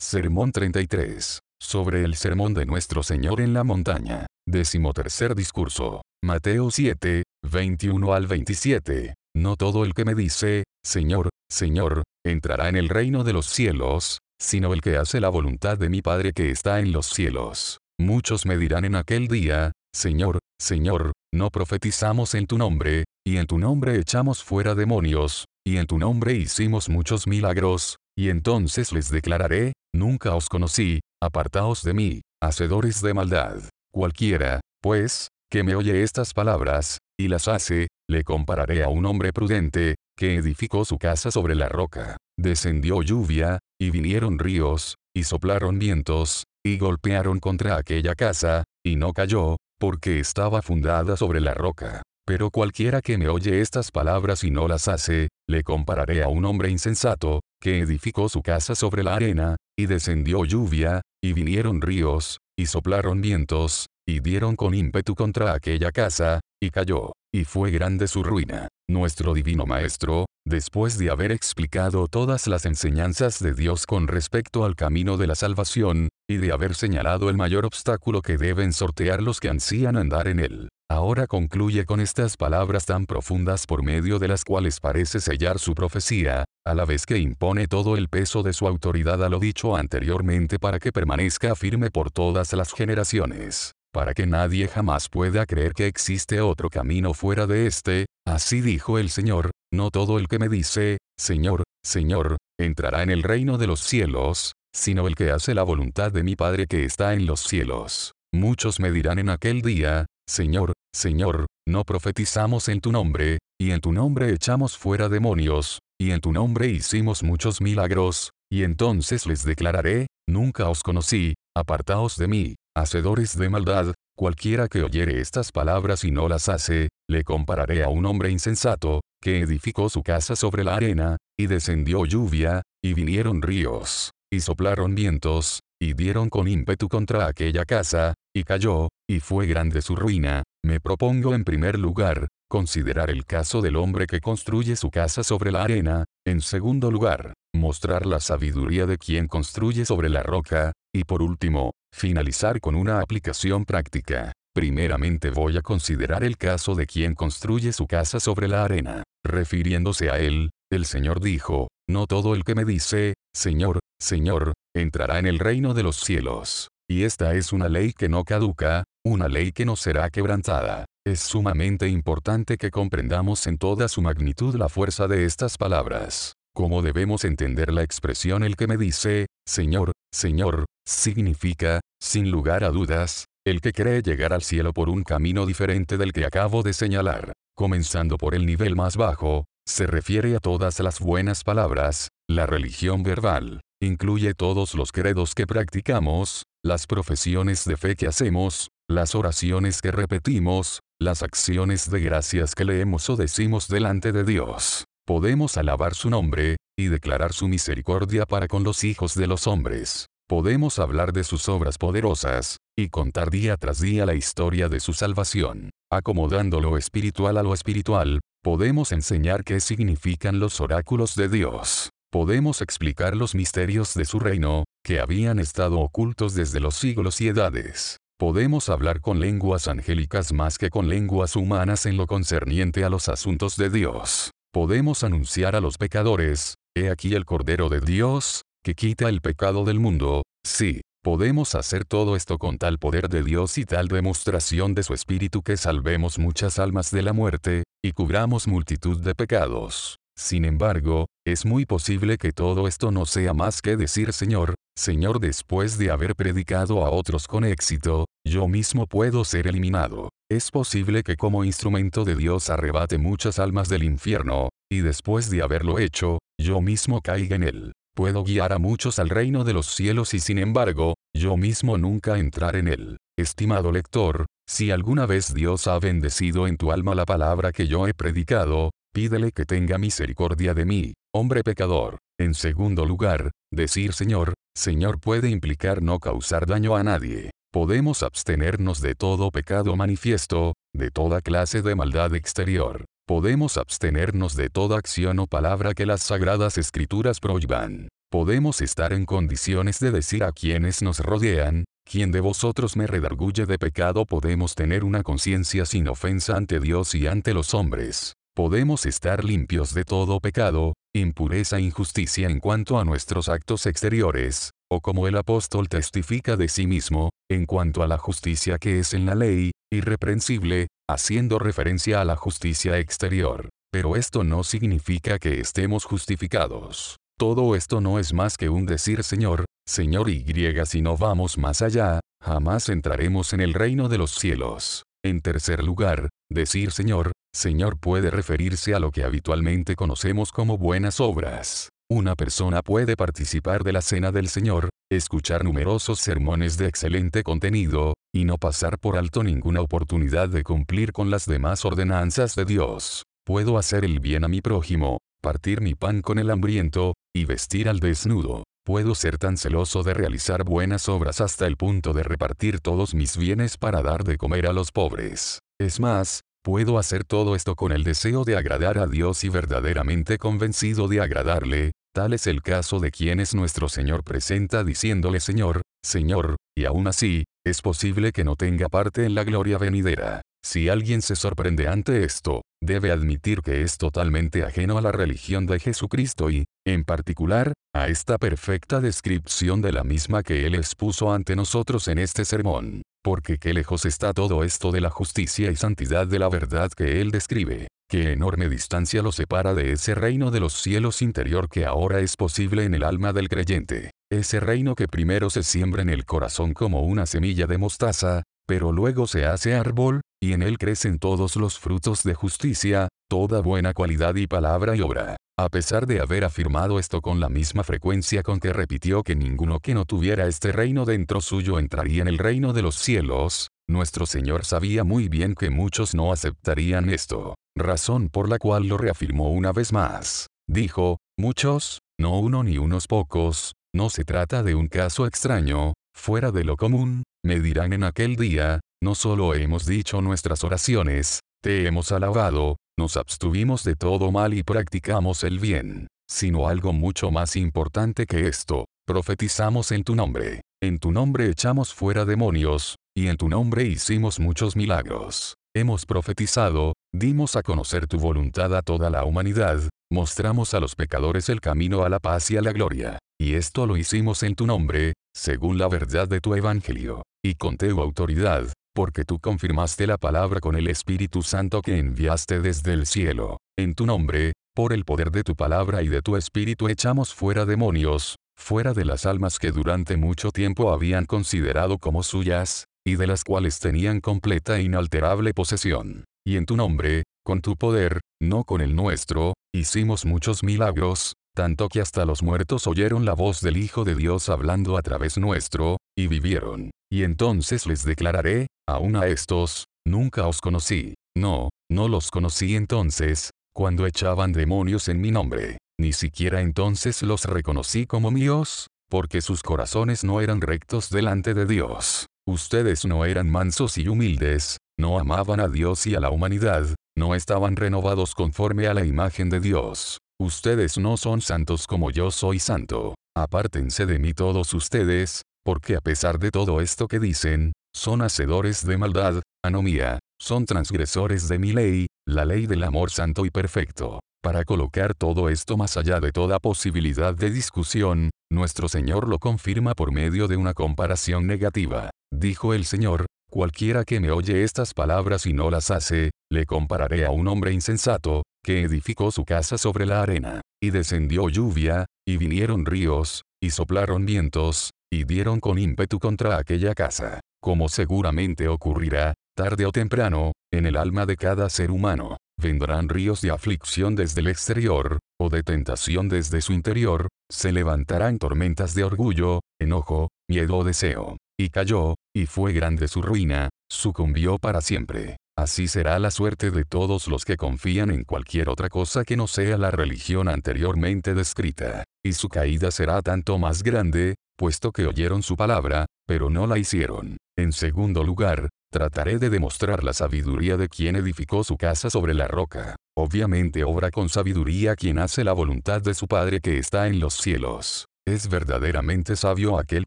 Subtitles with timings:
[0.00, 1.40] Sermón 33.
[1.60, 4.26] Sobre el sermón de nuestro Señor en la montaña.
[4.46, 6.02] Decimotercer discurso.
[6.24, 9.14] Mateo 7, 21 al 27.
[9.36, 14.20] No todo el que me dice, Señor, Señor, entrará en el reino de los cielos,
[14.40, 17.78] sino el que hace la voluntad de mi Padre que está en los cielos.
[18.00, 23.48] Muchos me dirán en aquel día, Señor, Señor, no profetizamos en tu nombre, y en
[23.48, 29.10] tu nombre echamos fuera demonios, y en tu nombre hicimos muchos milagros, y entonces les
[29.10, 33.56] declararé, nunca os conocí, apartaos de mí, hacedores de maldad.
[33.92, 39.32] Cualquiera, pues, que me oye estas palabras, y las hace, le compararé a un hombre
[39.32, 42.16] prudente, que edificó su casa sobre la roca.
[42.38, 49.12] Descendió lluvia, y vinieron ríos, y soplaron vientos, y golpearon contra aquella casa, y no
[49.12, 52.02] cayó, porque estaba fundada sobre la roca.
[52.26, 56.44] Pero cualquiera que me oye estas palabras y no las hace, le compararé a un
[56.44, 62.38] hombre insensato, que edificó su casa sobre la arena, y descendió lluvia, y vinieron ríos,
[62.58, 68.08] y soplaron vientos, y dieron con ímpetu contra aquella casa, y cayó, y fue grande
[68.08, 68.68] su ruina.
[68.88, 74.76] Nuestro divino Maestro, después de haber explicado todas las enseñanzas de Dios con respecto al
[74.76, 79.40] camino de la salvación, y de haber señalado el mayor obstáculo que deben sortear los
[79.40, 84.26] que ansían andar en él, Ahora concluye con estas palabras tan profundas por medio de
[84.26, 88.54] las cuales parece sellar su profecía, a la vez que impone todo el peso de
[88.54, 94.14] su autoridad a lo dicho anteriormente para que permanezca firme por todas las generaciones, para
[94.14, 99.10] que nadie jamás pueda creer que existe otro camino fuera de este, así dijo el
[99.10, 103.80] Señor, no todo el que me dice, Señor, Señor, entrará en el reino de los
[103.80, 108.12] cielos, sino el que hace la voluntad de mi Padre que está en los cielos.
[108.32, 113.80] Muchos me dirán en aquel día, Señor, Señor, no profetizamos en tu nombre, y en
[113.80, 119.42] tu nombre echamos fuera demonios, y en tu nombre hicimos muchos milagros, y entonces les
[119.42, 126.04] declararé, nunca os conocí, apartaos de mí, hacedores de maldad, cualquiera que oyere estas palabras
[126.04, 130.62] y no las hace, le compararé a un hombre insensato, que edificó su casa sobre
[130.62, 136.88] la arena, y descendió lluvia, y vinieron ríos, y soplaron vientos, y dieron con ímpetu
[136.88, 142.28] contra aquella casa, y cayó, y fue grande su ruina, me propongo en primer lugar,
[142.48, 147.34] considerar el caso del hombre que construye su casa sobre la arena, en segundo lugar,
[147.54, 153.00] mostrar la sabiduría de quien construye sobre la roca, y por último, finalizar con una
[153.00, 154.32] aplicación práctica.
[154.54, 159.04] Primeramente voy a considerar el caso de quien construye su casa sobre la arena.
[159.24, 165.20] Refiriéndose a él, el Señor dijo, no todo el que me dice, Señor, Señor, entrará
[165.20, 166.70] en el reino de los cielos.
[166.90, 170.86] Y esta es una ley que no caduca, una ley que no será quebrantada.
[171.06, 176.32] Es sumamente importante que comprendamos en toda su magnitud la fuerza de estas palabras.
[176.52, 182.70] ¿Cómo debemos entender la expresión el que me dice, Señor, Señor, significa, sin lugar a
[182.70, 186.72] dudas, el que cree llegar al cielo por un camino diferente del que acabo de
[186.72, 192.44] señalar, comenzando por el nivel más bajo, se refiere a todas las buenas palabras, la
[192.44, 199.14] religión verbal, incluye todos los credos que practicamos, las profesiones de fe que hacemos, las
[199.14, 204.84] oraciones que repetimos, las acciones de gracias que leemos o decimos delante de Dios.
[205.06, 210.06] Podemos alabar su nombre, y declarar su misericordia para con los hijos de los hombres.
[210.28, 214.92] Podemos hablar de sus obras poderosas, y contar día tras día la historia de su
[214.92, 215.70] salvación.
[215.90, 222.62] Acomodando lo espiritual a lo espiritual, podemos enseñar qué significan los oráculos de Dios podemos
[222.62, 227.98] explicar los misterios de su reino, que habían estado ocultos desde los siglos y edades.
[228.18, 233.08] Podemos hablar con lenguas angélicas más que con lenguas humanas en lo concerniente a los
[233.08, 234.30] asuntos de Dios.
[234.52, 239.64] Podemos anunciar a los pecadores, he aquí el Cordero de Dios, que quita el pecado
[239.64, 244.74] del mundo, sí, podemos hacer todo esto con tal poder de Dios y tal demostración
[244.74, 249.98] de su Espíritu que salvemos muchas almas de la muerte, y cubramos multitud de pecados.
[250.18, 255.20] Sin embargo, es muy posible que todo esto no sea más que decir Señor, Señor
[255.20, 260.08] después de haber predicado a otros con éxito, yo mismo puedo ser eliminado.
[260.28, 265.40] Es posible que como instrumento de Dios arrebate muchas almas del infierno, y después de
[265.40, 267.72] haberlo hecho, yo mismo caiga en él.
[267.94, 272.18] Puedo guiar a muchos al reino de los cielos y sin embargo, yo mismo nunca
[272.18, 272.96] entrar en él.
[273.16, 277.86] Estimado lector, si alguna vez Dios ha bendecido en tu alma la palabra que yo
[277.86, 281.98] he predicado, pídele que tenga misericordia de mí, hombre pecador.
[282.18, 287.30] En segundo lugar, decir Señor, Señor puede implicar no causar daño a nadie.
[287.52, 292.84] Podemos abstenernos de todo pecado manifiesto, de toda clase de maldad exterior.
[293.06, 297.88] Podemos abstenernos de toda acción o palabra que las sagradas escrituras prohíban.
[298.10, 303.46] podemos estar en condiciones de decir a quienes nos rodean, quien de vosotros me redarguye
[303.46, 308.17] de pecado podemos tener una conciencia sin ofensa ante Dios y ante los hombres.
[308.38, 314.52] Podemos estar limpios de todo pecado, impureza e injusticia en cuanto a nuestros actos exteriores,
[314.70, 318.94] o como el apóstol testifica de sí mismo, en cuanto a la justicia que es
[318.94, 323.48] en la ley, irreprensible, haciendo referencia a la justicia exterior.
[323.72, 326.96] Pero esto no significa que estemos justificados.
[327.18, 330.24] Todo esto no es más que un decir Señor, Señor y
[330.64, 334.84] si no vamos más allá, jamás entraremos en el reino de los cielos.
[335.04, 341.00] En tercer lugar, decir Señor, Señor puede referirse a lo que habitualmente conocemos como buenas
[341.00, 341.68] obras.
[341.90, 347.94] Una persona puede participar de la cena del Señor, escuchar numerosos sermones de excelente contenido,
[348.14, 353.04] y no pasar por alto ninguna oportunidad de cumplir con las demás ordenanzas de Dios.
[353.24, 357.68] Puedo hacer el bien a mi prójimo, partir mi pan con el hambriento, y vestir
[357.68, 358.44] al desnudo.
[358.64, 363.16] Puedo ser tan celoso de realizar buenas obras hasta el punto de repartir todos mis
[363.16, 365.38] bienes para dar de comer a los pobres.
[365.58, 370.16] Es más, puedo hacer todo esto con el deseo de agradar a Dios y verdaderamente
[370.16, 376.36] convencido de agradarle, tal es el caso de quienes nuestro Señor presenta diciéndole Señor, Señor,
[376.56, 380.22] y aún así, es posible que no tenga parte en la gloria venidera.
[380.42, 385.44] Si alguien se sorprende ante esto, debe admitir que es totalmente ajeno a la religión
[385.44, 391.12] de Jesucristo y, en particular, a esta perfecta descripción de la misma que él expuso
[391.12, 392.80] ante nosotros en este sermón.
[393.08, 397.00] Porque qué lejos está todo esto de la justicia y santidad de la verdad que
[397.00, 397.68] él describe.
[397.88, 402.16] Qué enorme distancia lo separa de ese reino de los cielos interior que ahora es
[402.16, 403.92] posible en el alma del creyente.
[404.12, 408.72] Ese reino que primero se siembra en el corazón como una semilla de mostaza, pero
[408.72, 413.72] luego se hace árbol, y en él crecen todos los frutos de justicia, toda buena
[413.72, 415.16] cualidad y palabra y obra.
[415.40, 419.60] A pesar de haber afirmado esto con la misma frecuencia con que repitió que ninguno
[419.60, 424.04] que no tuviera este reino dentro suyo entraría en el reino de los cielos, nuestro
[424.04, 429.30] Señor sabía muy bien que muchos no aceptarían esto, razón por la cual lo reafirmó
[429.30, 430.26] una vez más.
[430.48, 436.32] Dijo, muchos, no uno ni unos pocos, no se trata de un caso extraño, fuera
[436.32, 441.68] de lo común, me dirán en aquel día, no solo hemos dicho nuestras oraciones, te
[441.68, 447.34] hemos alabado, nos abstuvimos de todo mal y practicamos el bien, sino algo mucho más
[447.34, 453.16] importante que esto, profetizamos en tu nombre, en tu nombre echamos fuera demonios, y en
[453.16, 455.34] tu nombre hicimos muchos milagros.
[455.56, 459.60] Hemos profetizado, dimos a conocer tu voluntad a toda la humanidad,
[459.90, 462.98] mostramos a los pecadores el camino a la paz y a la gloria.
[463.20, 467.56] Y esto lo hicimos en tu nombre, según la verdad de tu evangelio, y con
[467.56, 472.86] tu autoridad, porque tú confirmaste la palabra con el Espíritu Santo que enviaste desde el
[472.86, 473.38] cielo.
[473.58, 477.44] En tu nombre, por el poder de tu palabra y de tu Espíritu echamos fuera
[477.44, 483.08] demonios, fuera de las almas que durante mucho tiempo habían considerado como suyas, y de
[483.08, 486.04] las cuales tenían completa e inalterable posesión.
[486.24, 491.68] Y en tu nombre, con tu poder, no con el nuestro, hicimos muchos milagros, tanto
[491.68, 495.78] que hasta los muertos oyeron la voz del Hijo de Dios hablando a través nuestro,
[495.98, 496.70] y vivieron.
[496.92, 500.94] Y entonces les declararé, aún a estos, nunca os conocí.
[501.16, 505.58] No, no los conocí entonces, cuando echaban demonios en mi nombre.
[505.80, 511.46] Ni siquiera entonces los reconocí como míos, porque sus corazones no eran rectos delante de
[511.46, 512.06] Dios.
[512.26, 516.66] Ustedes no eran mansos y humildes, no amaban a Dios y a la humanidad,
[516.96, 519.98] no estaban renovados conforme a la imagen de Dios.
[520.20, 522.96] Ustedes no son santos como yo soy santo.
[523.16, 528.66] Apártense de mí todos ustedes, porque a pesar de todo esto que dicen, son hacedores
[528.66, 534.00] de maldad, anomía, son transgresores de mi ley, la ley del amor santo y perfecto.
[534.22, 539.74] Para colocar todo esto más allá de toda posibilidad de discusión, nuestro Señor lo confirma
[539.74, 541.90] por medio de una comparación negativa.
[542.12, 547.06] Dijo el Señor, cualquiera que me oye estas palabras y no las hace, le compararé
[547.06, 552.16] a un hombre insensato, que edificó su casa sobre la arena, y descendió lluvia, y
[552.16, 559.14] vinieron ríos, y soplaron vientos, y dieron con ímpetu contra aquella casa, como seguramente ocurrirá,
[559.36, 562.16] tarde o temprano, en el alma de cada ser humano.
[562.40, 568.18] Vendrán ríos de aflicción desde el exterior, o de tentación desde su interior, se levantarán
[568.18, 571.16] tormentas de orgullo, enojo, miedo o deseo.
[571.38, 575.16] Y cayó, y fue grande su ruina, sucumbió para siempre.
[575.36, 579.28] Así será la suerte de todos los que confían en cualquier otra cosa que no
[579.28, 581.84] sea la religión anteriormente descrita.
[582.04, 586.56] Y su caída será tanto más grande, puesto que oyeron su palabra, pero no la
[586.56, 587.18] hicieron.
[587.36, 592.26] En segundo lugar, trataré de demostrar la sabiduría de quien edificó su casa sobre la
[592.26, 592.76] roca.
[592.96, 597.14] Obviamente obra con sabiduría quien hace la voluntad de su Padre que está en los
[597.14, 597.84] cielos.
[598.06, 599.86] Es verdaderamente sabio aquel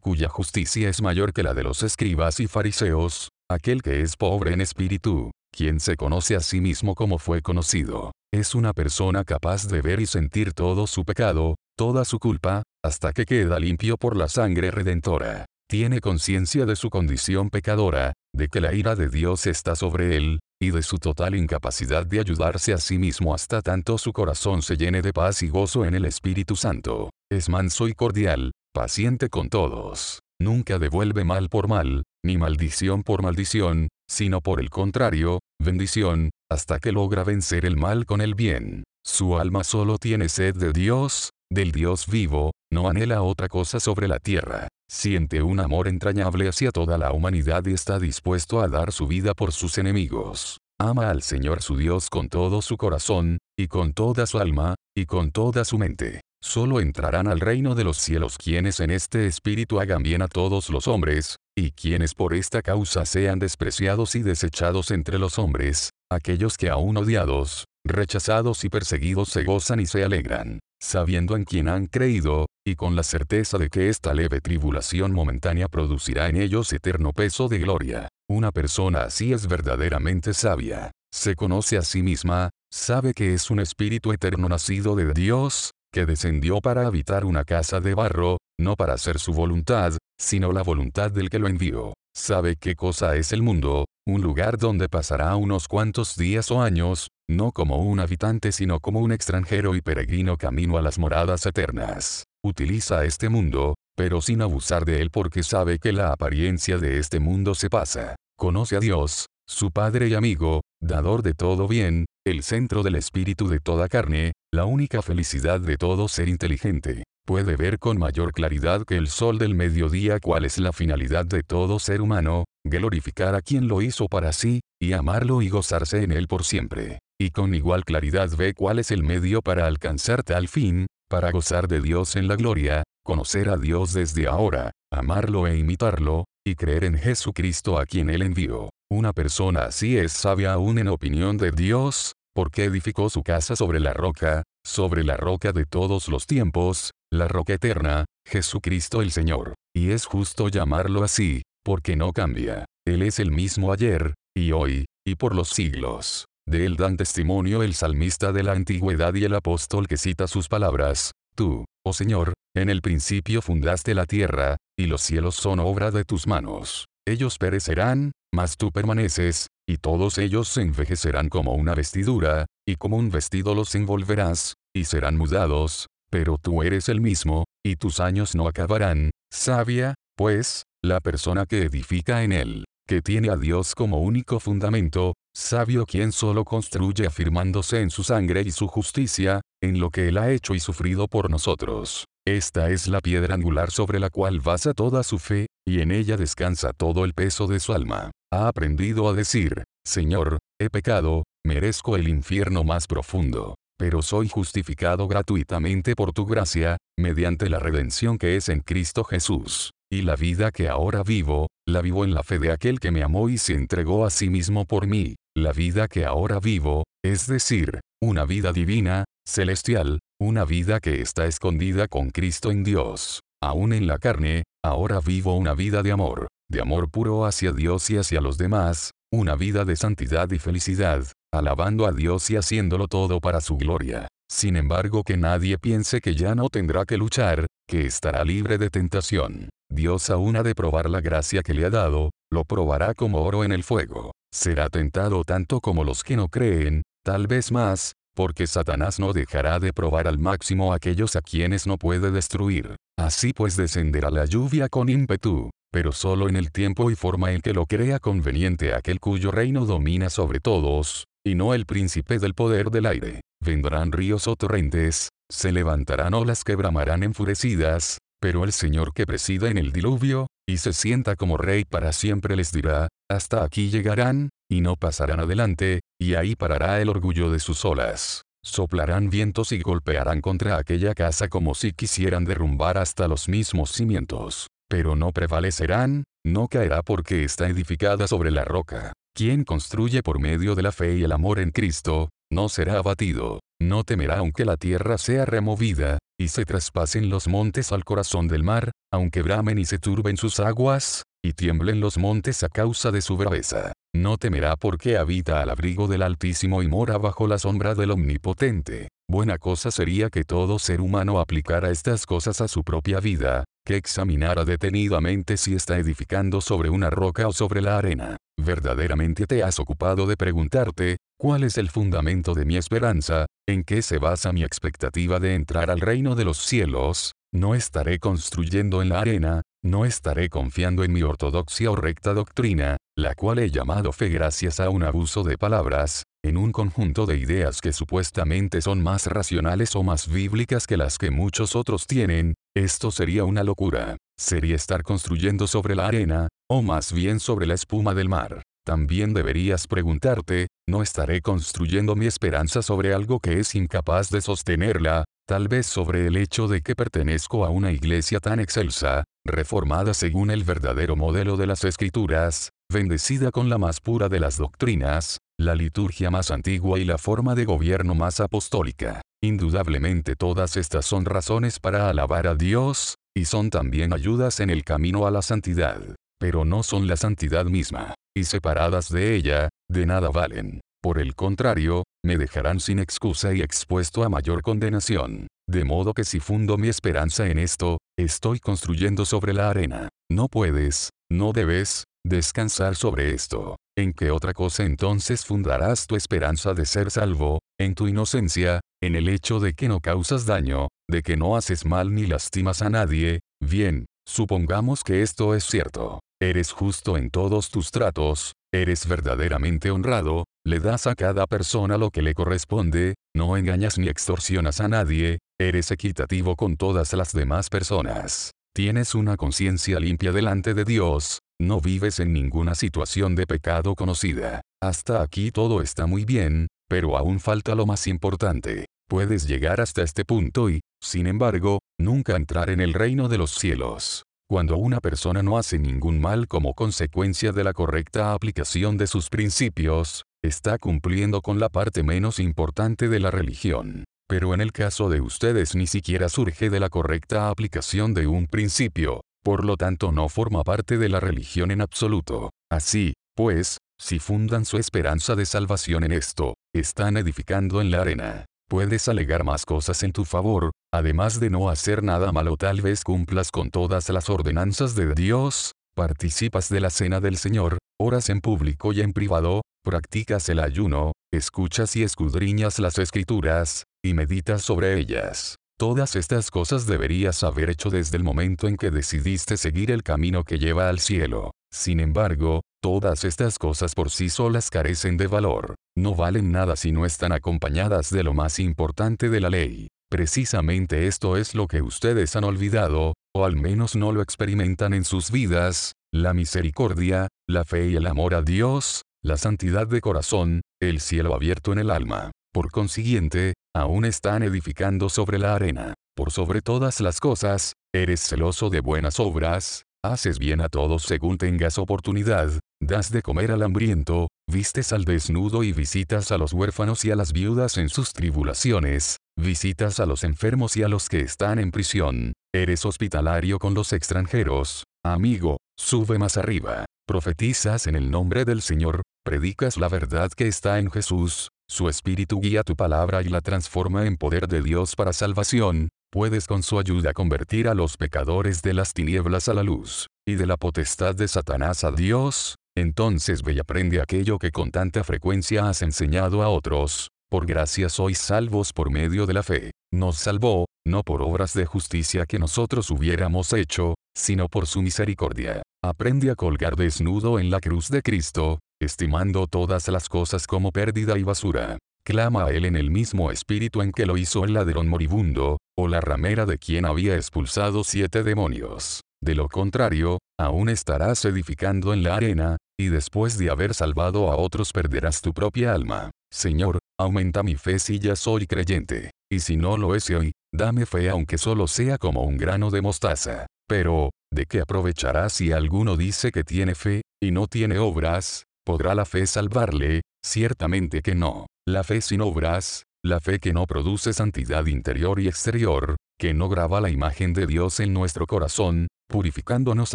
[0.00, 4.52] cuya justicia es mayor que la de los escribas y fariseos, aquel que es pobre
[4.52, 8.12] en espíritu, quien se conoce a sí mismo como fue conocido.
[8.32, 13.12] Es una persona capaz de ver y sentir todo su pecado, toda su culpa, hasta
[13.12, 15.46] que queda limpio por la sangre redentora.
[15.72, 20.40] Tiene conciencia de su condición pecadora, de que la ira de Dios está sobre él,
[20.60, 24.76] y de su total incapacidad de ayudarse a sí mismo hasta tanto su corazón se
[24.76, 27.08] llene de paz y gozo en el Espíritu Santo.
[27.32, 30.20] Es manso y cordial, paciente con todos.
[30.38, 36.80] Nunca devuelve mal por mal, ni maldición por maldición, sino por el contrario, bendición, hasta
[36.80, 38.84] que logra vencer el mal con el bien.
[39.06, 44.08] Su alma solo tiene sed de Dios, del Dios vivo, no anhela otra cosa sobre
[44.08, 44.68] la tierra.
[44.90, 49.34] Siente un amor entrañable hacia toda la humanidad y está dispuesto a dar su vida
[49.34, 50.58] por sus enemigos.
[50.80, 55.06] Ama al Señor su Dios con todo su corazón, y con toda su alma, y
[55.06, 56.22] con toda su mente.
[56.42, 60.70] Solo entrarán al reino de los cielos quienes en este espíritu hagan bien a todos
[60.70, 66.56] los hombres, y quienes por esta causa sean despreciados y desechados entre los hombres, aquellos
[66.56, 71.86] que aún odiados, rechazados y perseguidos se gozan y se alegran, sabiendo en quien han
[71.86, 77.12] creído, y con la certeza de que esta leve tribulación momentánea producirá en ellos eterno
[77.12, 78.08] peso de gloria.
[78.28, 80.90] Una persona así es verdaderamente sabia.
[81.12, 86.06] Se conoce a sí misma, sabe que es un espíritu eterno nacido de Dios, que
[86.06, 91.10] descendió para habitar una casa de barro, no para hacer su voluntad, sino la voluntad
[91.10, 91.92] del que lo envió.
[92.14, 97.08] Sabe qué cosa es el mundo, un lugar donde pasará unos cuantos días o años,
[97.28, 102.24] no como un habitante sino como un extranjero y peregrino camino a las moradas eternas.
[102.44, 107.20] Utiliza este mundo, pero sin abusar de él porque sabe que la apariencia de este
[107.20, 108.16] mundo se pasa.
[108.36, 113.48] Conoce a Dios, su Padre y amigo, dador de todo bien, el centro del espíritu
[113.48, 117.04] de toda carne, la única felicidad de todo ser inteligente.
[117.24, 121.44] Puede ver con mayor claridad que el sol del mediodía cuál es la finalidad de
[121.44, 126.10] todo ser humano, glorificar a quien lo hizo para sí, y amarlo y gozarse en
[126.10, 126.98] él por siempre.
[127.20, 131.68] Y con igual claridad ve cuál es el medio para alcanzar tal fin, para gozar
[131.68, 136.82] de Dios en la gloria, conocer a Dios desde ahora, amarlo e imitarlo, y creer
[136.82, 138.70] en Jesucristo a quien Él envió.
[138.92, 143.80] Una persona así es sabia aún en opinión de Dios, porque edificó su casa sobre
[143.80, 149.54] la roca, sobre la roca de todos los tiempos, la roca eterna, Jesucristo el Señor.
[149.74, 152.66] Y es justo llamarlo así, porque no cambia.
[152.86, 156.26] Él es el mismo ayer, y hoy, y por los siglos.
[156.46, 160.48] De él dan testimonio el salmista de la antigüedad y el apóstol que cita sus
[160.48, 161.12] palabras.
[161.34, 166.04] Tú, oh Señor, en el principio fundaste la tierra, y los cielos son obra de
[166.04, 166.84] tus manos.
[167.08, 172.96] Ellos perecerán, mas tú permaneces, y todos ellos se envejecerán como una vestidura, y como
[172.96, 178.34] un vestido los envolverás, y serán mudados, pero tú eres el mismo, y tus años
[178.34, 184.00] no acabarán, sabia, pues, la persona que edifica en él, que tiene a Dios como
[184.00, 189.90] único fundamento, sabio quien solo construye afirmándose en su sangre y su justicia, en lo
[189.90, 192.04] que él ha hecho y sufrido por nosotros.
[192.26, 196.16] Esta es la piedra angular sobre la cual basa toda su fe, y en ella
[196.16, 198.12] descansa todo el peso de su alma.
[198.32, 205.08] Ha aprendido a decir, Señor, he pecado, merezco el infierno más profundo, pero soy justificado
[205.08, 209.72] gratuitamente por tu gracia, mediante la redención que es en Cristo Jesús.
[209.92, 213.02] Y la vida que ahora vivo, la vivo en la fe de aquel que me
[213.02, 215.16] amó y se entregó a sí mismo por mí.
[215.36, 221.26] La vida que ahora vivo, es decir, una vida divina, celestial, una vida que está
[221.26, 223.20] escondida con Cristo en Dios.
[223.42, 227.90] Aún en la carne, ahora vivo una vida de amor, de amor puro hacia Dios
[227.90, 232.86] y hacia los demás, una vida de santidad y felicidad, alabando a Dios y haciéndolo
[232.86, 234.06] todo para su gloria.
[234.30, 238.70] Sin embargo que nadie piense que ya no tendrá que luchar, que estará libre de
[238.70, 239.48] tentación.
[239.70, 243.42] Dios aún ha de probar la gracia que le ha dado, lo probará como oro
[243.42, 244.12] en el fuego.
[244.32, 249.58] Será tentado tanto como los que no creen, tal vez más, porque Satanás no dejará
[249.58, 252.76] de probar al máximo a aquellos a quienes no puede destruir.
[252.98, 257.40] Así pues descenderá la lluvia con ímpetu, pero solo en el tiempo y forma en
[257.40, 262.34] que lo crea conveniente aquel cuyo reino domina sobre todos, y no el príncipe del
[262.34, 263.20] poder del aire.
[263.44, 269.48] Vendrán ríos o torrentes, se levantarán olas que bramarán enfurecidas, pero el Señor que presida
[269.48, 274.28] en el diluvio, y se sienta como rey para siempre les dirá, hasta aquí llegarán,
[274.52, 278.20] y no pasarán adelante, y ahí parará el orgullo de sus olas.
[278.44, 284.48] Soplarán vientos y golpearán contra aquella casa como si quisieran derrumbar hasta los mismos cimientos.
[284.68, 288.92] Pero no prevalecerán, no caerá porque está edificada sobre la roca.
[289.14, 293.40] Quien construye por medio de la fe y el amor en Cristo, no será abatido,
[293.58, 298.42] no temerá aunque la tierra sea removida, y se traspasen los montes al corazón del
[298.42, 303.00] mar, aunque bramen y se turben sus aguas, y tiemblen los montes a causa de
[303.00, 303.71] su braveza.
[303.94, 308.88] No temerá porque habita al abrigo del Altísimo y mora bajo la sombra del Omnipotente.
[309.06, 313.76] Buena cosa sería que todo ser humano aplicara estas cosas a su propia vida, que
[313.76, 318.16] examinara detenidamente si está edificando sobre una roca o sobre la arena.
[318.38, 323.26] Verdaderamente te has ocupado de preguntarte, ¿cuál es el fundamento de mi esperanza?
[323.46, 327.12] ¿En qué se basa mi expectativa de entrar al reino de los cielos?
[327.30, 332.76] No estaré construyendo en la arena, no estaré confiando en mi ortodoxia o recta doctrina,
[332.96, 337.16] la cual he llamado fe gracias a un abuso de palabras, en un conjunto de
[337.16, 342.34] ideas que supuestamente son más racionales o más bíblicas que las que muchos otros tienen,
[342.56, 343.96] esto sería una locura.
[344.18, 348.42] Sería estar construyendo sobre la arena, o más bien sobre la espuma del mar.
[348.64, 355.04] También deberías preguntarte, ¿no estaré construyendo mi esperanza sobre algo que es incapaz de sostenerla,
[355.26, 360.30] tal vez sobre el hecho de que pertenezco a una iglesia tan excelsa, reformada según
[360.30, 365.54] el verdadero modelo de las escrituras, bendecida con la más pura de las doctrinas, la
[365.54, 369.02] liturgia más antigua y la forma de gobierno más apostólica.
[369.22, 374.64] Indudablemente todas estas son razones para alabar a Dios, y son también ayudas en el
[374.64, 375.80] camino a la santidad,
[376.18, 380.60] pero no son la santidad misma, y separadas de ella, de nada valen.
[380.82, 385.28] Por el contrario, me dejarán sin excusa y expuesto a mayor condenación.
[385.48, 389.90] De modo que si fundo mi esperanza en esto, estoy construyendo sobre la arena.
[390.10, 393.56] No puedes, no debes, descansar sobre esto.
[393.78, 397.38] ¿En qué otra cosa entonces fundarás tu esperanza de ser salvo?
[397.60, 401.64] En tu inocencia, en el hecho de que no causas daño, de que no haces
[401.64, 403.20] mal ni lastimas a nadie.
[403.40, 406.00] Bien, supongamos que esto es cierto.
[406.20, 411.90] Eres justo en todos tus tratos, eres verdaderamente honrado, le das a cada persona lo
[411.90, 417.48] que le corresponde, no engañas ni extorsionas a nadie, eres equitativo con todas las demás
[417.48, 418.32] personas.
[418.54, 424.42] Tienes una conciencia limpia delante de Dios, no vives en ninguna situación de pecado conocida.
[424.62, 428.66] Hasta aquí todo está muy bien, pero aún falta lo más importante.
[428.88, 433.30] Puedes llegar hasta este punto y, sin embargo, nunca entrar en el reino de los
[433.30, 434.04] cielos.
[434.32, 439.10] Cuando una persona no hace ningún mal como consecuencia de la correcta aplicación de sus
[439.10, 443.84] principios, está cumpliendo con la parte menos importante de la religión.
[444.08, 448.26] Pero en el caso de ustedes ni siquiera surge de la correcta aplicación de un
[448.26, 452.30] principio, por lo tanto no forma parte de la religión en absoluto.
[452.50, 458.24] Así, pues, si fundan su esperanza de salvación en esto, están edificando en la arena.
[458.52, 462.84] Puedes alegar más cosas en tu favor, además de no hacer nada malo tal vez
[462.84, 468.20] cumplas con todas las ordenanzas de Dios, participas de la cena del Señor, oras en
[468.20, 474.78] público y en privado, practicas el ayuno, escuchas y escudriñas las escrituras, y meditas sobre
[474.78, 475.36] ellas.
[475.58, 480.24] Todas estas cosas deberías haber hecho desde el momento en que decidiste seguir el camino
[480.24, 481.30] que lleva al cielo.
[481.50, 485.56] Sin embargo, todas estas cosas por sí solas carecen de valor.
[485.76, 489.66] No valen nada si no están acompañadas de lo más importante de la ley.
[489.90, 494.84] Precisamente esto es lo que ustedes han olvidado, o al menos no lo experimentan en
[494.84, 500.40] sus vidas, la misericordia, la fe y el amor a Dios, la santidad de corazón,
[500.60, 502.12] el cielo abierto en el alma.
[502.32, 505.74] Por consiguiente, aún están edificando sobre la arena.
[505.96, 511.18] Por sobre todas las cosas, eres celoso de buenas obras, haces bien a todos según
[511.18, 512.30] tengas oportunidad,
[512.62, 516.96] das de comer al hambriento, vistes al desnudo y visitas a los huérfanos y a
[516.96, 521.50] las viudas en sus tribulaciones, visitas a los enfermos y a los que están en
[521.50, 528.42] prisión, eres hospitalario con los extranjeros, amigo, sube más arriba, profetizas en el nombre del
[528.42, 533.20] Señor, predicas la verdad que está en Jesús, su espíritu guía tu palabra y la
[533.20, 538.40] transforma en poder de Dios para salvación, puedes con su ayuda convertir a los pecadores
[538.40, 543.22] de las tinieblas a la luz, y de la potestad de Satanás a Dios, entonces
[543.22, 546.88] ve y aprende aquello que con tanta frecuencia has enseñado a otros.
[547.10, 549.50] Por gracia sois salvos por medio de la fe.
[549.72, 555.42] Nos salvó, no por obras de justicia que nosotros hubiéramos hecho, sino por su misericordia.
[555.62, 560.98] Aprende a colgar desnudo en la cruz de Cristo, estimando todas las cosas como pérdida
[560.98, 561.58] y basura.
[561.84, 565.68] Clama a él en el mismo espíritu en que lo hizo el ladrón moribundo, o
[565.68, 568.82] la ramera de quien había expulsado siete demonios.
[569.02, 574.16] De lo contrario, aún estarás edificando en la arena, y después de haber salvado a
[574.16, 575.90] otros perderás tu propia alma.
[576.12, 580.66] Señor, aumenta mi fe si ya soy creyente, y si no lo es hoy, dame
[580.66, 583.26] fe aunque solo sea como un grano de mostaza.
[583.48, 588.22] Pero, ¿de qué aprovechará si alguno dice que tiene fe, y no tiene obras?
[588.46, 589.80] ¿Podrá la fe salvarle?
[590.04, 591.26] Ciertamente que no.
[591.44, 596.28] La fe sin obras, la fe que no produce santidad interior y exterior, que no
[596.28, 599.74] graba la imagen de Dios en nuestro corazón, purificándonos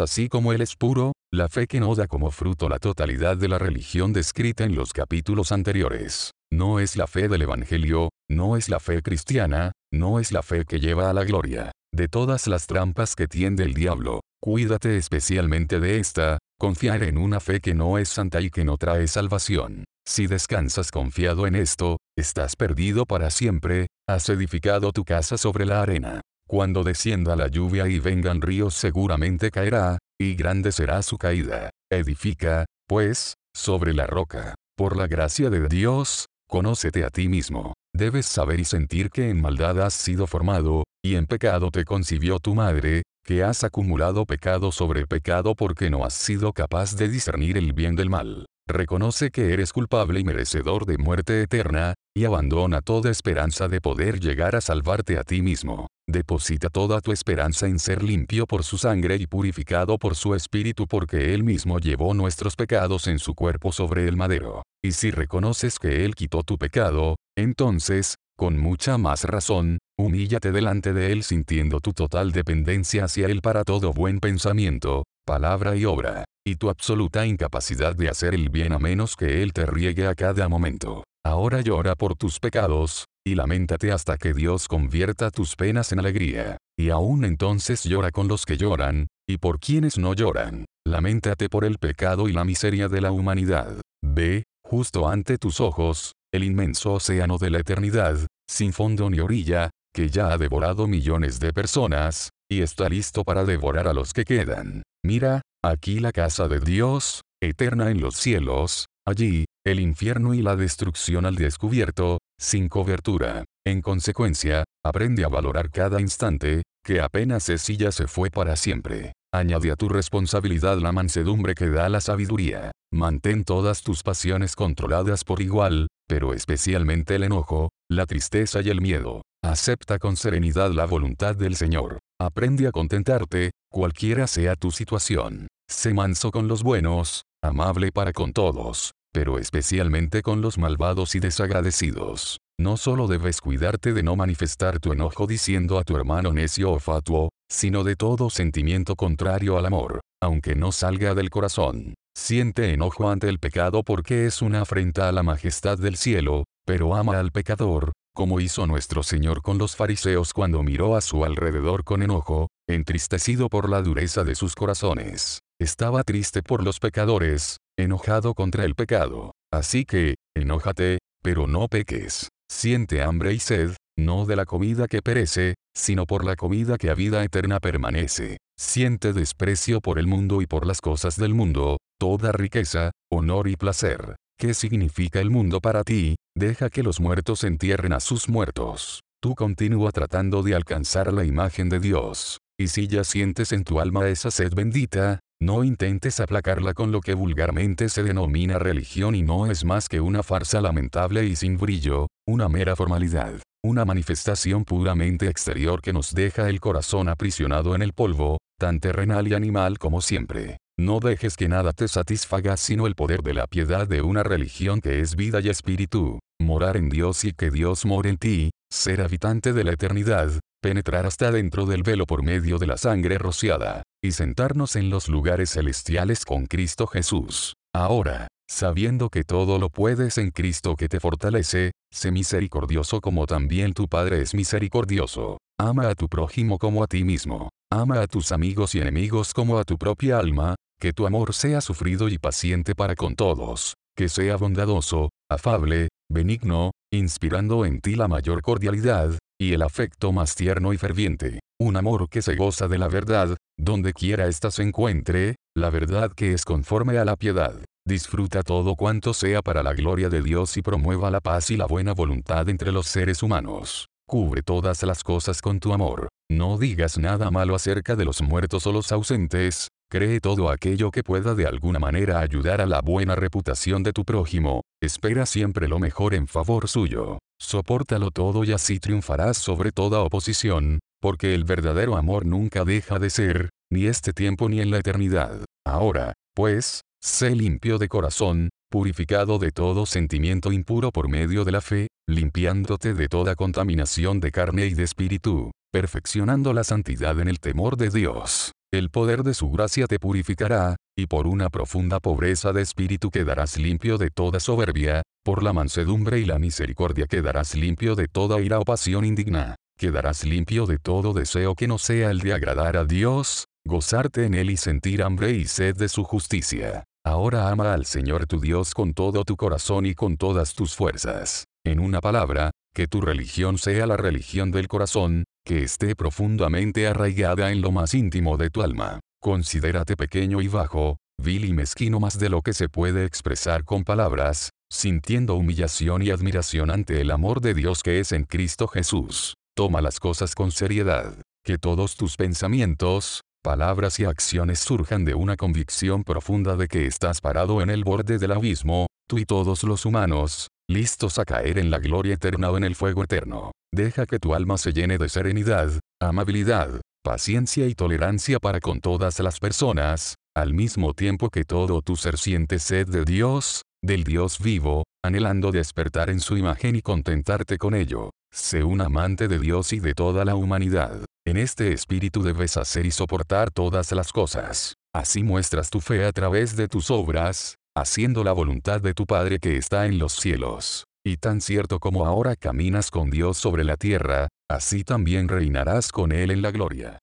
[0.00, 3.48] así como Él es puro, la fe que no da como fruto la totalidad de
[3.48, 6.32] la religión descrita en los capítulos anteriores.
[6.52, 10.64] No es la fe del Evangelio, no es la fe cristiana, no es la fe
[10.64, 11.72] que lleva a la gloria.
[11.94, 17.40] De todas las trampas que tiende el diablo, cuídate especialmente de esta, confiar en una
[17.40, 19.84] fe que no es santa y que no trae salvación.
[20.06, 25.82] Si descansas confiado en esto, estás perdido para siempre, has edificado tu casa sobre la
[25.82, 26.20] arena.
[26.48, 31.70] Cuando descienda la lluvia y vengan ríos seguramente caerá, y grande será su caída.
[31.90, 34.54] Edifica, pues, sobre la roca.
[34.76, 37.74] Por la gracia de Dios, conócete a ti mismo.
[37.94, 42.40] Debes saber y sentir que en maldad has sido formado, y en pecado te concibió
[42.40, 47.56] tu madre, que has acumulado pecado sobre pecado porque no has sido capaz de discernir
[47.56, 48.46] el bien del mal.
[48.70, 54.20] Reconoce que eres culpable y merecedor de muerte eterna, y abandona toda esperanza de poder
[54.20, 55.86] llegar a salvarte a ti mismo.
[56.06, 60.86] Deposita toda tu esperanza en ser limpio por su sangre y purificado por su espíritu
[60.86, 64.62] porque Él mismo llevó nuestros pecados en su cuerpo sobre el madero.
[64.84, 70.92] Y si reconoces que Él quitó tu pecado, entonces, con mucha más razón, humíllate delante
[70.92, 76.26] de Él sintiendo tu total dependencia hacia Él para todo buen pensamiento, palabra y obra
[76.48, 80.14] y tu absoluta incapacidad de hacer el bien a menos que Él te riegue a
[80.14, 81.04] cada momento.
[81.24, 86.56] Ahora llora por tus pecados, y lamentate hasta que Dios convierta tus penas en alegría.
[86.78, 90.64] Y aún entonces llora con los que lloran, y por quienes no lloran.
[90.86, 93.80] Lamentate por el pecado y la miseria de la humanidad.
[94.02, 98.16] Ve, justo ante tus ojos, el inmenso océano de la eternidad,
[98.48, 103.44] sin fondo ni orilla, que ya ha devorado millones de personas, y está listo para
[103.44, 104.82] devorar a los que quedan.
[105.04, 110.54] Mira, Aquí la casa de Dios, eterna en los cielos, allí, el infierno y la
[110.54, 113.44] destrucción al descubierto, sin cobertura.
[113.66, 118.54] En consecuencia, aprende a valorar cada instante, que apenas es y ya se fue para
[118.54, 119.14] siempre.
[119.34, 122.70] Añade a tu responsabilidad la mansedumbre que da la sabiduría.
[122.92, 128.80] Mantén todas tus pasiones controladas por igual, pero especialmente el enojo, la tristeza y el
[128.80, 129.22] miedo.
[129.44, 131.98] Acepta con serenidad la voluntad del Señor.
[132.20, 135.48] Aprende a contentarte, cualquiera sea tu situación.
[135.70, 141.20] Sé manso con los buenos, amable para con todos, pero especialmente con los malvados y
[141.20, 142.38] desagradecidos.
[142.60, 146.78] No solo debes cuidarte de no manifestar tu enojo diciendo a tu hermano necio o
[146.80, 151.94] fatuo, sino de todo sentimiento contrario al amor, aunque no salga del corazón.
[152.16, 156.96] Siente enojo ante el pecado porque es una afrenta a la majestad del cielo, pero
[156.96, 161.84] ama al pecador, como hizo nuestro Señor con los fariseos cuando miró a su alrededor
[161.84, 165.38] con enojo, entristecido por la dureza de sus corazones.
[165.60, 169.34] Estaba triste por los pecadores, enojado contra el pecado.
[169.52, 172.30] Así que, enójate, pero no peques.
[172.50, 176.90] Siente hambre y sed, no de la comida que perece, sino por la comida que
[176.90, 178.38] a vida eterna permanece.
[178.58, 183.54] Siente desprecio por el mundo y por las cosas del mundo, toda riqueza, honor y
[183.54, 184.16] placer.
[184.40, 186.14] ¿Qué significa el mundo para ti?
[186.36, 189.00] Deja que los muertos entierren a sus muertos.
[189.20, 192.38] Tú continúa tratando de alcanzar la imagen de Dios.
[192.56, 197.00] Y si ya sientes en tu alma esa sed bendita, no intentes aplacarla con lo
[197.00, 201.56] que vulgarmente se denomina religión y no es más que una farsa lamentable y sin
[201.56, 207.82] brillo, una mera formalidad, una manifestación puramente exterior que nos deja el corazón aprisionado en
[207.82, 210.58] el polvo, tan terrenal y animal como siempre.
[210.80, 214.80] No dejes que nada te satisfaga sino el poder de la piedad de una religión
[214.80, 219.00] que es vida y espíritu, morar en Dios y que Dios more en ti, ser
[219.00, 220.30] habitante de la eternidad,
[220.62, 225.08] penetrar hasta dentro del velo por medio de la sangre rociada, y sentarnos en los
[225.08, 227.54] lugares celestiales con Cristo Jesús.
[227.74, 233.72] Ahora, sabiendo que todo lo puedes en Cristo que te fortalece, sé misericordioso como también
[233.72, 235.38] tu Padre es misericordioso.
[235.58, 237.48] Ama a tu prójimo como a ti mismo.
[237.72, 241.60] Ama a tus amigos y enemigos como a tu propia alma, que tu amor sea
[241.60, 248.08] sufrido y paciente para con todos, que sea bondadoso, afable, benigno, inspirando en ti la
[248.08, 252.78] mayor cordialidad, y el afecto más tierno y ferviente, un amor que se goza de
[252.78, 257.54] la verdad, donde quiera ésta se encuentre, la verdad que es conforme a la piedad.
[257.86, 261.66] Disfruta todo cuanto sea para la gloria de Dios y promueva la paz y la
[261.66, 263.88] buena voluntad entre los seres humanos.
[264.06, 266.08] Cubre todas las cosas con tu amor.
[266.30, 271.02] No digas nada malo acerca de los muertos o los ausentes, cree todo aquello que
[271.02, 275.78] pueda de alguna manera ayudar a la buena reputación de tu prójimo, espera siempre lo
[275.78, 277.18] mejor en favor suyo.
[277.40, 283.10] Sopórtalo todo y así triunfarás sobre toda oposición, porque el verdadero amor nunca deja de
[283.10, 285.44] ser, ni este tiempo ni en la eternidad.
[285.66, 291.60] Ahora, pues, sé limpio de corazón, purificado de todo sentimiento impuro por medio de la
[291.60, 297.40] fe, limpiándote de toda contaminación de carne y de espíritu, perfeccionando la santidad en el
[297.40, 298.52] temor de Dios.
[298.70, 303.56] El poder de su gracia te purificará, y por una profunda pobreza de espíritu quedarás
[303.56, 308.58] limpio de toda soberbia, por la mansedumbre y la misericordia quedarás limpio de toda ira
[308.58, 312.84] o pasión indigna, quedarás limpio de todo deseo que no sea el de agradar a
[312.84, 316.84] Dios, gozarte en Él y sentir hambre y sed de su justicia.
[317.06, 321.44] Ahora ama al Señor tu Dios con todo tu corazón y con todas tus fuerzas.
[321.64, 327.50] En una palabra, que tu religión sea la religión del corazón, que esté profundamente arraigada
[327.50, 329.00] en lo más íntimo de tu alma.
[329.20, 333.82] Considérate pequeño y bajo, vil y mezquino más de lo que se puede expresar con
[333.82, 339.34] palabras, sintiendo humillación y admiración ante el amor de Dios que es en Cristo Jesús.
[339.56, 345.34] Toma las cosas con seriedad, que todos tus pensamientos, palabras y acciones surjan de una
[345.34, 349.84] convicción profunda de que estás parado en el borde del abismo, tú y todos los
[349.84, 353.52] humanos, listos a caer en la gloria eterna o en el fuego eterno.
[353.74, 359.18] Deja que tu alma se llene de serenidad, amabilidad, paciencia y tolerancia para con todas
[359.20, 364.38] las personas, al mismo tiempo que todo tu ser siente sed de Dios, del Dios
[364.40, 368.10] vivo, anhelando despertar en su imagen y contentarte con ello.
[368.30, 371.04] Sé un amante de Dios y de toda la humanidad.
[371.26, 374.74] En este espíritu debes hacer y soportar todas las cosas.
[374.94, 379.38] Así muestras tu fe a través de tus obras, haciendo la voluntad de tu Padre
[379.38, 380.84] que está en los cielos.
[381.04, 386.12] Y tan cierto como ahora caminas con Dios sobre la tierra, así también reinarás con
[386.12, 386.98] Él en la gloria.